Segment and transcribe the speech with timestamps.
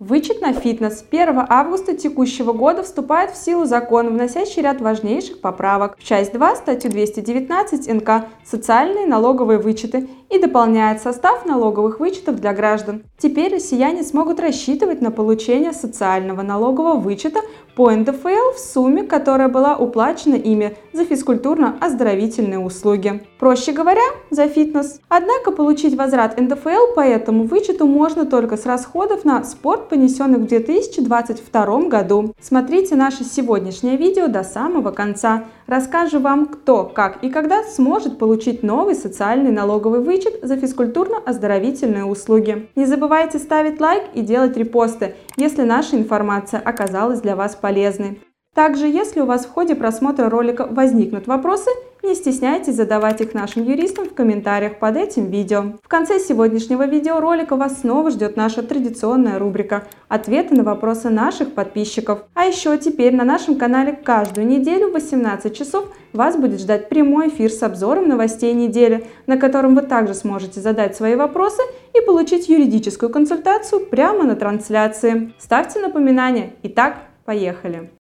[0.00, 1.04] Вычет на фитнес.
[1.10, 6.56] 1 августа текущего года вступает в силу закон, вносящий ряд важнейших поправок в часть 2
[6.56, 13.02] статью 219 НК «Социальные налоговые вычеты» и дополняет состав налоговых вычетов для граждан.
[13.18, 17.40] Теперь россияне смогут рассчитывать на получение социального налогового вычета
[17.74, 23.22] по НДФЛ в сумме, которая была уплачена ими за физкультурно-оздоровительные услуги.
[23.38, 25.00] Проще говоря, за фитнес.
[25.08, 30.46] Однако получить возврат НДФЛ по этому вычету можно только с расходов на спорт, понесенных в
[30.46, 32.34] 2022 году.
[32.40, 35.44] Смотрите наше сегодняшнее видео до самого конца.
[35.70, 42.68] Расскажу вам, кто, как и когда сможет получить новый социальный налоговый вычет за физкультурно-оздоровительные услуги.
[42.74, 48.20] Не забывайте ставить лайк и делать репосты, если наша информация оказалась для вас полезной.
[48.52, 51.70] Также, если у вас в ходе просмотра ролика возникнут вопросы,
[52.02, 55.74] не стесняйтесь задавать их нашим юристам в комментариях под этим видео.
[55.82, 62.24] В конце сегодняшнего видеоролика вас снова ждет наша традиционная рубрика «Ответы на вопросы наших подписчиков».
[62.34, 67.28] А еще теперь на нашем канале каждую неделю в 18 часов вас будет ждать прямой
[67.28, 71.62] эфир с обзором новостей недели, на котором вы также сможете задать свои вопросы
[71.94, 75.32] и получить юридическую консультацию прямо на трансляции.
[75.38, 76.54] Ставьте напоминания.
[76.62, 77.99] Итак, поехали!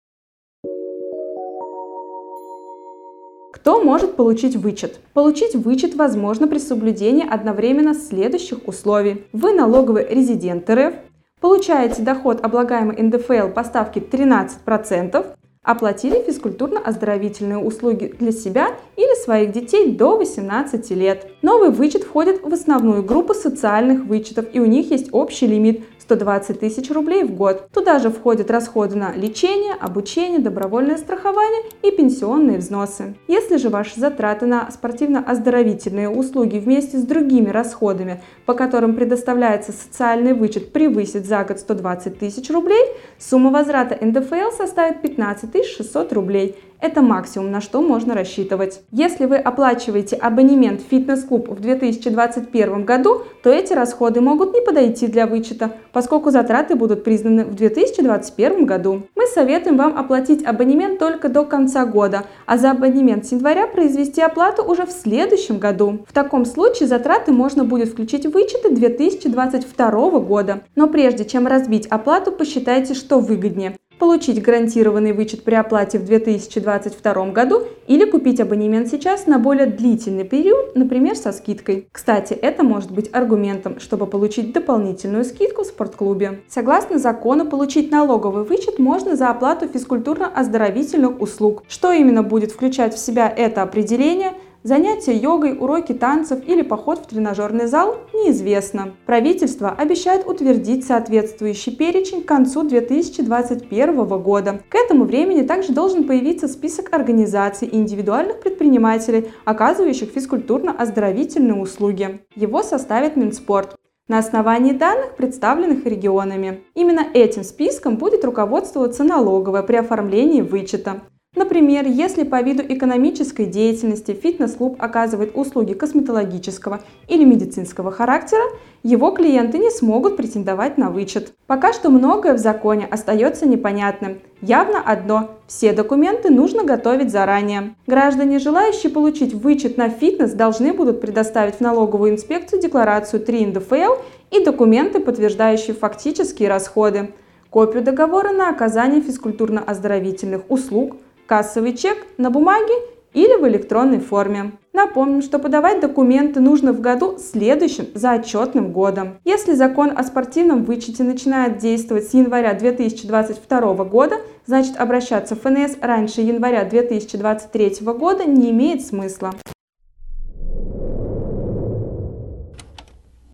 [3.70, 5.00] Кто может получить вычет?
[5.14, 9.26] Получить вычет возможно при соблюдении одновременно следующих условий.
[9.32, 10.96] Вы налоговый резидент РФ,
[11.40, 15.24] получаете доход, облагаемый НДФЛ по ставке 13%,
[15.62, 21.28] оплатили физкультурно-оздоровительные услуги для себя или своих детей до 18 лет.
[21.44, 26.60] Новый вычет входит в основную группу социальных вычетов и у них есть общий лимит 120
[26.60, 27.70] тысяч рублей в год.
[27.72, 33.16] Туда же входят расходы на лечение, обучение, добровольное страхование и пенсионные взносы.
[33.28, 40.34] Если же ваши затраты на спортивно-оздоровительные услуги вместе с другими расходами, по которым предоставляется социальный
[40.34, 42.84] вычет, превысит за год 120 тысяч рублей,
[43.20, 48.82] сумма возврата НДФЛ составит 15 600 рублей это максимум, на что можно рассчитывать.
[48.92, 55.08] Если вы оплачиваете абонемент в фитнес-клуб в 2021 году, то эти расходы могут не подойти
[55.08, 59.04] для вычета, поскольку затраты будут признаны в 2021 году.
[59.16, 64.22] Мы советуем вам оплатить абонемент только до конца года, а за абонемент с января произвести
[64.22, 66.06] оплату уже в следующем году.
[66.08, 70.62] В таком случае затраты можно будет включить в вычеты 2022 года.
[70.76, 77.26] Но прежде чем разбить оплату, посчитайте, что выгоднее получить гарантированный вычет при оплате в 2022
[77.28, 81.88] году или купить абонемент сейчас на более длительный период, например, со скидкой.
[81.92, 86.42] Кстати, это может быть аргументом, чтобы получить дополнительную скидку в спортклубе.
[86.48, 91.64] Согласно закону, получить налоговый вычет можно за оплату физкультурно-оздоровительных услуг.
[91.68, 94.34] Что именно будет включать в себя это определение–
[94.64, 98.94] Занятия йогой, уроки танцев или поход в тренажерный зал неизвестно.
[99.06, 104.60] Правительство обещает утвердить соответствующий перечень к концу 2021 года.
[104.68, 112.20] К этому времени также должен появиться список организаций и индивидуальных предпринимателей, оказывающих физкультурно-оздоровительные услуги.
[112.36, 113.78] Его составит Минспорт
[114.10, 116.64] на основании данных, представленных регионами.
[116.76, 121.04] Именно этим списком будет руководствоваться налоговая при оформлении вычета.
[121.36, 128.42] Например, если по виду экономической деятельности фитнес-клуб оказывает услуги косметологического или медицинского характера,
[128.82, 131.34] его клиенты не смогут претендовать на вычет.
[131.48, 134.20] Пока что многое в законе остается непонятным.
[134.42, 137.76] Явно одно– все документы нужно готовить заранее.
[137.86, 144.02] Граждане, желающие получить вычет на фитнес, должны будут предоставить в налоговую инспекцию декларацию 3 НДФЛ
[144.32, 147.14] и документы, подтверждающие фактические расходы,
[147.50, 150.96] копию договора на оказание физкультурно-оздоровительных услуг–
[151.30, 152.74] кассовый чек на бумаге
[153.14, 154.54] или в электронной форме.
[154.74, 159.20] Напомним, что подавать документы нужно в году следующим за отчетным годом.
[159.26, 164.16] Если закон о спортивном вычете начинает действовать с января 2022 года,
[164.48, 169.32] значит обращаться в ФНС раньше января 2023 года не имеет смысла.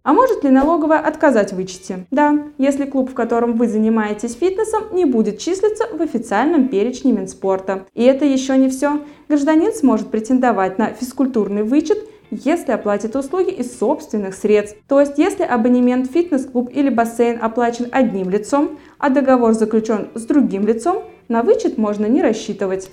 [0.06, 2.06] А может ли налоговая отказать в вычете?
[2.12, 7.88] Да, если клуб, в котором вы занимаетесь фитнесом, не будет числиться в официальном перечне Минспорта.
[7.96, 9.02] И это еще не все.
[9.30, 11.98] Гражданин сможет претендовать на физкультурный вычет,
[12.30, 14.78] если оплатит услуги из собственных средств.
[14.88, 20.68] То есть, если абонемент фитнес-клуб или бассейн оплачен одним лицом, а договор заключен с другим
[20.68, 22.92] лицом, на вычет можно не рассчитывать.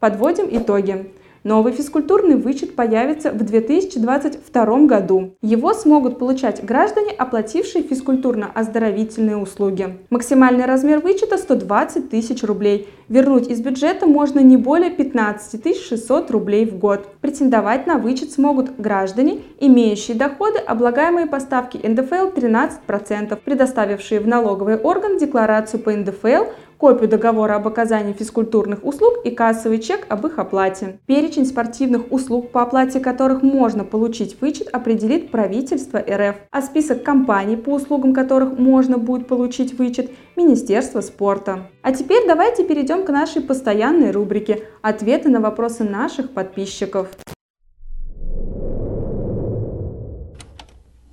[0.00, 1.12] Подводим итоги.
[1.44, 5.34] Новый физкультурный вычет появится в 2022 году.
[5.42, 9.98] Его смогут получать граждане, оплатившие физкультурно-оздоровительные услуги.
[10.10, 12.88] Максимальный размер вычета 120 тысяч рублей.
[13.08, 17.08] Вернуть из бюджета можно не более 15 600 рублей в год.
[17.20, 24.76] Претендовать на вычет смогут граждане, имеющие доходы, облагаемые по ставке НДФЛ 13%, предоставившие в налоговый
[24.76, 26.44] орган декларацию по НДФЛ
[26.82, 30.98] копию договора об оказании физкультурных услуг и кассовый чек об их оплате.
[31.06, 37.54] Перечень спортивных услуг, по оплате которых можно получить вычет, определит правительство РФ, а список компаний,
[37.56, 41.70] по услугам которых можно будет получить вычет, Министерство спорта.
[41.82, 47.06] А теперь давайте перейдем к нашей постоянной рубрике «Ответы на вопросы наших подписчиков».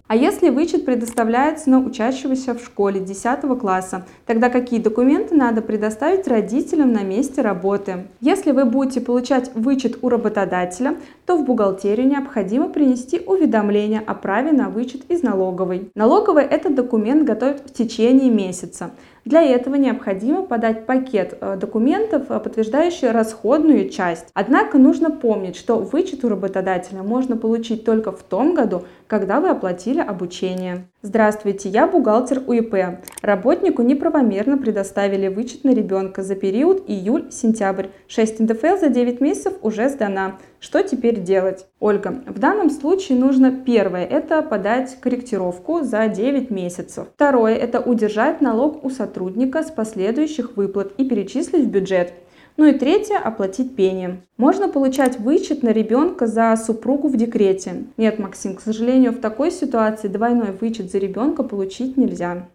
[0.10, 6.28] А если вычет предоставляется на учащегося в школе 10 класса, тогда какие документы надо предоставить
[6.28, 8.08] родителям на месте работы?
[8.20, 10.98] Если вы будете получать вычет у работодателя,
[11.28, 15.92] то в бухгалтерию необходимо принести уведомление о праве на вычет из налоговой.
[15.94, 18.90] Налоговая этот документ готовит в течение месяца.
[19.26, 24.28] Для этого необходимо подать пакет э, документов, э, подтверждающий расходную часть.
[24.34, 29.50] Однако нужно помнить, что вычет у работодателя можно получить только в том году, когда вы
[29.50, 30.88] оплатили обучение.
[31.02, 33.02] Здравствуйте, я бухгалтер УИП.
[33.22, 37.88] Работнику неправомерно предоставили вычет на ребенка за период июль-сентябрь.
[38.08, 40.38] 6 НДФЛ за 9 месяцев уже сдана.
[40.60, 41.66] Что теперь делать?
[41.80, 47.08] Ольга, в данном случае нужно первое, это подать корректировку за 9 месяцев.
[47.16, 52.14] Второе, это удержать налог у сотрудника с последующих выплат и перечислить в бюджет.
[52.58, 54.22] Ну и третье– оплатить пение.
[54.36, 57.86] Можно получать вычет на ребенка за супругу в декрете.
[57.96, 62.50] Нет, Максим, к сожалению, в такой ситуации двойной вычет за ребенка получить нельзя.